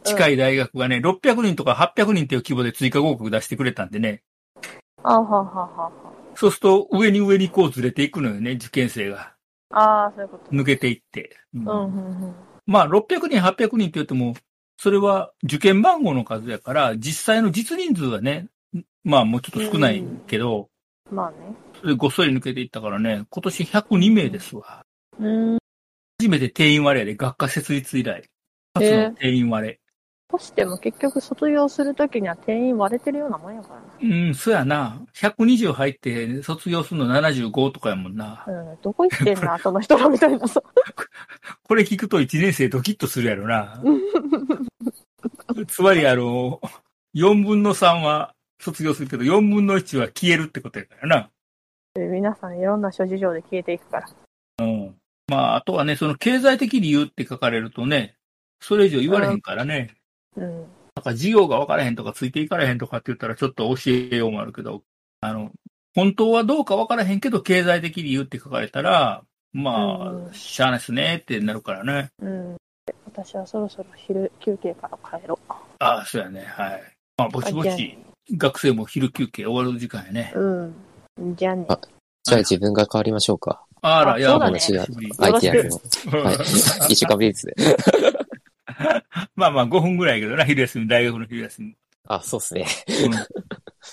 [0.04, 4.24] 近い大学がね、600人とか800人っていう規模で追加合格出してくれたんでね。
[5.04, 5.92] あはははは。
[6.36, 9.34] そうすると、上に上にこうずれていくのよね、受験生が。
[9.72, 10.52] ああ、そういうこと。
[10.52, 11.38] 抜けていって。
[11.54, 12.36] うんうん、うん、うん。
[12.66, 14.36] まあ、600人、800人って言っても、
[14.78, 18.48] それは受験番号の数やから、実際の実人数はね、
[19.04, 20.70] まあもうちょっと少ないけど、
[21.12, 21.56] まあね。
[21.80, 24.84] それごっそり抜けていったからね、今年102名ですわ。
[25.20, 25.58] うん。
[26.20, 28.24] 初めて定員割れで学科設立以来。
[28.76, 29.82] 初の定員割れ。
[30.32, 35.02] としても結局卒業するときには定員割れてるようなもんやからうん、そやな。
[35.14, 38.46] 120入って卒業するの75とかやもんな。
[38.48, 38.54] な。
[38.72, 38.78] うん。
[38.82, 40.64] どこ行ってんな、その人らみたいなさ。
[41.64, 43.84] これ聞くと1年生ドキッとするやろな。
[45.68, 46.62] つまりあの、
[47.14, 51.30] 4分の3は卒業するけど、4分の1は消えるってことやからな。
[51.94, 54.10] で皆さんいろんな諸事情で消えていくから。
[54.62, 55.01] うん。
[55.32, 58.16] まあ、あとはね、その経済的理由って書かれるとね、
[58.60, 59.96] それ以上言われへんからね。
[60.36, 60.60] うん。
[60.94, 64.84] なんか事業が分からへんとかついていかれへんとかって言ったらちょっと教えようもあるけど、
[65.22, 65.52] あの、
[65.96, 72.10] 本当はどうか分からへんけど経済的理由って書かれたら、まうんあ、しゃあないっすねってなるからね。
[72.22, 72.58] うん。
[73.06, 75.54] 私はそろそろ昼休憩から帰ろう。
[75.80, 76.44] ああ、そうやね。
[76.44, 76.84] はい。
[77.16, 77.98] まあ、ぼちぼち、
[78.34, 80.34] 学生も昼休憩終わる時間やね。
[80.36, 80.64] う
[81.22, 81.36] ん。
[81.38, 81.66] じゃあね。
[81.70, 81.80] あ
[82.24, 83.66] じゃあ自分が変わりましょうか。
[83.82, 85.82] あら、いや、そうだね話が久しぶり相手役の。
[86.14, 86.36] うんはい。
[86.90, 87.54] 一週間ぶりですね。
[89.36, 91.76] まあまあ、5分ぐらいやけどな、昼休み、大学の昼休み。
[92.08, 92.66] あ、そうですね。
[93.06, 93.14] うん。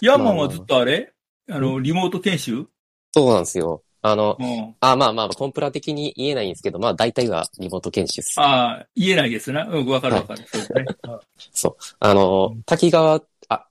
[0.01, 1.13] ヤーマンはずっとあれ？
[1.51, 2.67] あの、リモート研修？
[3.13, 3.83] そうなんですよ。
[4.03, 4.75] あの、うん。
[4.81, 8.41] あ、まあまあ、コンプラ的に言えないんですけど、まあ大体はリモート研修です。
[8.41, 9.67] ああ、言えないですな。
[9.67, 10.45] うん、わかるわかる。
[10.47, 10.85] そうですね。
[12.01, 13.67] あの、滝川、あ、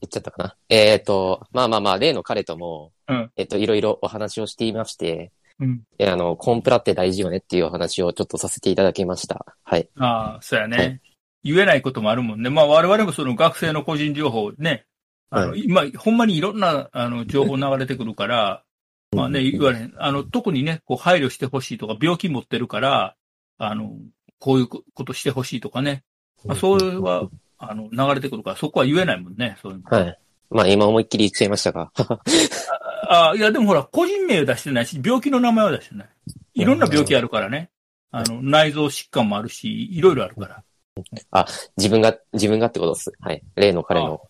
[0.00, 0.56] 言っちゃったかな。
[0.68, 5.82] えっ、と、まあまあまあ、例の彼とも、うんえっ、と、いろいろお話をしていまして、うん。
[5.98, 9.44] えあの、コンプラって大事よねっていうお話をちょっとさせていただきました。
[9.64, 9.88] はい。
[9.98, 11.00] ああ、そうやはね。
[11.42, 12.50] 言えないこともあるもんね。
[12.50, 14.86] まあ我々もその学生の個人情報ね、
[15.30, 18.62] あの、は今、ほんまにいろんな、あの、情報流れてくるから、
[19.12, 19.94] まあね、言われへん。
[19.96, 23.16] あの、特にね、こう配慮してほしいとか、病気持ってるから、
[23.56, 23.96] あの、
[24.38, 26.04] こういうことしてほしいとかね。
[26.44, 29.98] まあ、それは、あの、流れてくるから、そこは言えないもんね、そういうの。
[29.98, 30.18] はい。
[30.50, 31.90] まあ今思いっきり言っちゃいましたが。
[33.02, 36.08] ああ、いや、でもほら、個人名出してないし、病気の名前は出してない。
[36.54, 37.70] いろんな病気あるからね。
[38.10, 41.46] あの、内臓疾患もあるし、いろいろあるから。
[41.76, 43.12] 自分が、自分がってことです。
[43.20, 43.42] はい。
[43.54, 44.20] 例の彼の。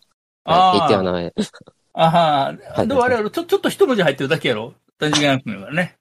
[0.45, 1.33] ああはい言ってはない。
[1.95, 5.97] あははいでもあれやろ、ちょ、ちょっと一文字入ってるだけやろ大事なくからね。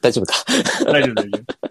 [0.00, 0.34] 大丈夫か。
[0.86, 1.70] 大丈夫、大丈夫。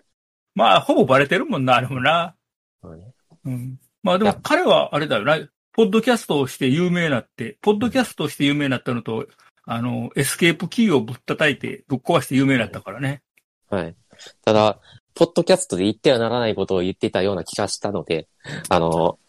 [0.55, 2.35] まあ、ほぼバレてるもんな、あれもな。
[2.81, 3.13] まあね
[3.45, 3.79] うん。
[4.03, 5.37] まあでも彼はあれだよな。
[5.73, 9.25] ポッドキャストをして有名になって、ポッドキャストをして有名になったのと、
[9.65, 13.21] あの、エスケープキーをぶったたいて、ぶっ壊して有名になったからね。
[13.69, 13.95] はい。
[14.43, 14.79] ただ、
[15.15, 18.27] ポッドキャストで言ってはならないことを言ってたような気がしたので、
[18.69, 19.19] あの、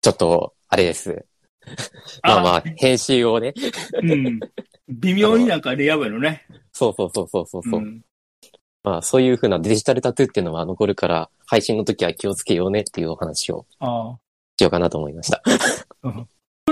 [0.00, 1.24] ちょっと、あれです。
[2.22, 3.54] まあまあ、編集をね。
[4.02, 4.40] うん。
[4.88, 6.46] 微妙になんかレアウェのね。
[6.72, 8.02] そうそうそうそうそうそう、ん。
[8.82, 13.66] まあ、そういうふうなデジタルタトゥーっていうのは残るから、配信の時は気をつけようねっていうお話を。
[14.56, 15.42] しようかなと思いました。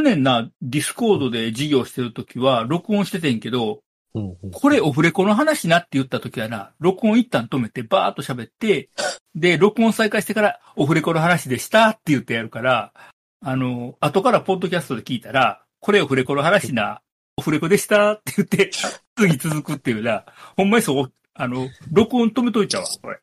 [0.02, 3.80] 去年な、ディスコードで授業してる時は、録音しててんけど、
[4.14, 8.90] うんうんこれオフレコの話なって言った時はな、録音一旦止めてバーっと喋って、
[9.34, 12.92] で、録音再開してからオフレコの話でしたって言ってやるから、
[13.40, 17.00] あの、後からポッドキャストで聞いたら、これオフレコの話な、
[17.38, 18.70] オフレコでしたって言って、
[19.16, 23.18] 次続くっていうな、ほんまにそう、あの、録音止めといちゃうわ、これ。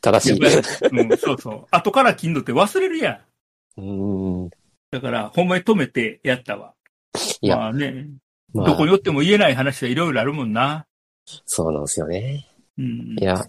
[0.00, 0.98] 正しい。
[1.02, 1.66] うん、そうそう。
[1.70, 3.20] 後から聞んのって忘れるや
[3.76, 3.80] ん。
[3.80, 4.50] うーん。
[4.90, 6.74] だから、ほんまに止めてやったわ。
[7.40, 8.08] いやまあね、
[8.52, 10.86] まあどこに、おっても言えない話はいろいろあるもんな。
[11.46, 12.48] そうなんですよね。
[12.78, 13.22] うんい。
[13.24, 13.44] や、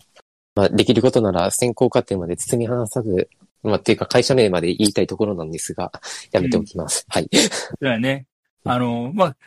[0.55, 3.29] まあ、できることなら先行過程まで包み離さず、
[3.63, 5.91] まあ、っていうか会社名まで言いたいところなんですが、
[6.31, 7.05] やめておきます。
[7.09, 7.29] はい。
[7.31, 8.25] そうやね。
[8.63, 9.37] あの、まあ、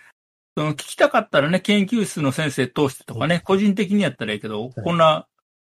[0.56, 5.26] その聞きたかったらね、研究室の先生通してとかね、個人的にやったらいいけど、こんな、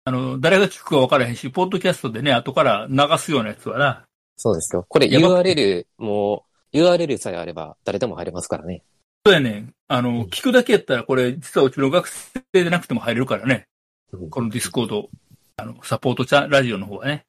[0.03, 4.05] あの、誰が聞くか分からへんし、ポッドキャストでね、後から流すようなやつはな。
[4.37, 4.85] そうですよ。
[4.87, 8.83] これやば URL も、URL さえあれば誰でも入れますからね。
[9.25, 9.69] そうやね。
[9.87, 13.67] あの、うん聞くだけやったら、これ、実はうちの学生でなくても入れるからね。
[14.11, 15.09] うんこのディスコード、
[15.57, 17.25] あの、サポートチャラジオの方はね。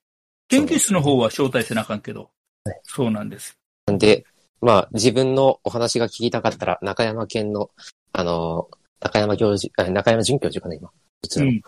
[0.48, 2.30] 研究室の方は招待せなあかんけど。
[2.82, 3.56] そうなんです。
[3.86, 4.24] なんで、
[4.60, 7.70] まあ、自分のお話が聞きたかったら、中山研の、
[8.12, 8.68] あの、
[9.00, 10.90] 中山教授、あ中山准教授かな、今。
[11.22, 11.60] うちの、うん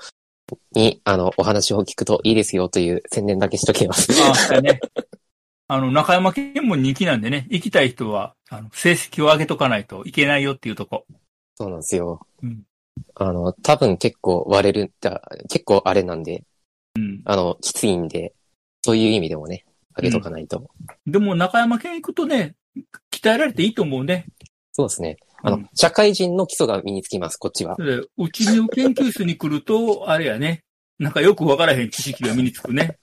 [0.72, 4.10] に、あの、お話を聞くといいですよという宣伝だけしときます。
[4.22, 4.80] あそうやね。
[5.70, 11.06] あの、中山研も人気なんでね、行きたい人は、あの、成績を上げとかないといけないよっていうとこ。
[11.56, 12.26] そうなんですよ。
[12.42, 12.62] うん
[13.14, 16.44] あの、多分結構割れる、だ結構あれなんで、
[16.96, 17.22] うん。
[17.24, 18.34] あの、きついんで、
[18.82, 20.68] そういう意味でもね、あげとかないと。
[21.06, 22.56] でも中山県行くとね、
[23.12, 24.26] 鍛えられていいと思うね。
[24.72, 25.16] そうですね。
[25.42, 27.76] あの、うん社会人の基礎が身につきます、こっちは。
[27.76, 30.64] でうちの研究室に来ると、あれやね、
[30.98, 32.98] なんかよくわからへん知識が身につくね。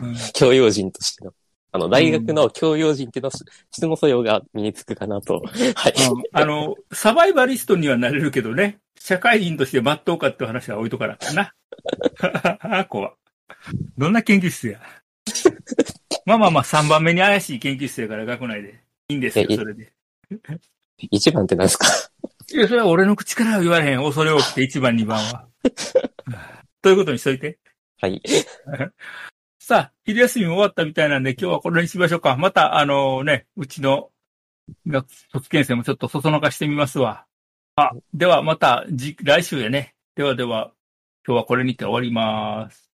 [0.00, 1.32] うん、 教養人としての。
[1.74, 5.42] あの、大学の教養人っていうの質の素養が身につくかなと。
[5.74, 5.94] はい。
[6.32, 11.54] あの、サバイバリストにはなれるけどね、社会人として真っ当かって話は置いとかなかな。
[12.78, 13.14] あこは。
[13.96, 14.80] どんな研究室や。
[16.26, 18.82] まあまあまあ、3番目に怪しい研究室やから学内で。
[19.08, 19.92] いいんですよ、それで。
[21.10, 21.86] 一番って何ですか？
[22.52, 24.02] いや、それは俺の口からは言われへん。
[24.02, 25.48] 恐れ多くて1番、2番は。
[26.82, 27.58] ということにしといて？
[28.00, 28.20] はい。
[29.72, 32.36] さあ、昼休み終わったみたいなんで、今日はこれにしましょうか。
[32.36, 34.10] また、あのね、うちの
[35.32, 37.24] 卒検生もちょっとそそのかしてみますわ。
[37.76, 38.84] あ、ではまた、
[39.22, 39.94] 来週やね。
[40.14, 40.74] ではでは、
[41.26, 42.91] 今日はこれにて終わります。